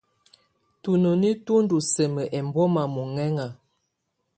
[0.81, 3.47] Tunoní tú ndɔ́ sǝ́mǝ́ ɛmbɔma mɔɲǝŋa.